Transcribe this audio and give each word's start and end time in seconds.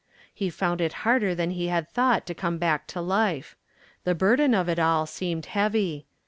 He 0.33 0.49
found 0.49 0.81
it 0.81 0.93
harder 1.05 1.35
than 1.35 1.51
he 1.51 1.67
had 1.67 1.87
thought 1.87 2.25
to 2.25 2.33
come 2.33 2.57
back 2.57 2.87
to 2.87 2.99
life. 3.01 3.55
The 4.03 4.15
burden 4.15 4.55
of 4.55 4.67
it 4.67 4.79
all 4.79 5.05
seemed 5.05 5.45
heavy. 5.45 6.07